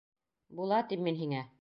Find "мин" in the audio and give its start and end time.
1.09-1.23